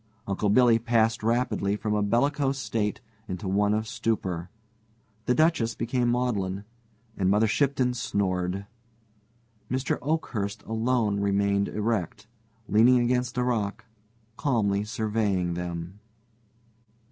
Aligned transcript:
Uncle 0.25 0.49
Billy 0.49 0.79
passed 0.79 1.21
rapidly 1.21 1.75
from 1.75 1.93
a 1.93 2.01
bellicose 2.01 2.57
state 2.57 3.01
into 3.27 3.47
one 3.47 3.71
of 3.71 3.87
stupor, 3.87 4.49
the 5.27 5.35
Duchess 5.35 5.75
became 5.75 6.09
maudlin, 6.09 6.63
and 7.15 7.29
Mother 7.29 7.45
Shipton 7.45 7.93
snored. 7.93 8.65
Mr. 9.69 9.99
Oakhurst 10.01 10.63
alone 10.63 11.19
remained 11.19 11.67
erect, 11.67 12.25
leaning 12.67 12.97
against 12.99 13.37
a 13.37 13.43
rock, 13.43 13.85
calmly 14.37 14.83
surveying 14.83 15.53
them. 15.53 15.99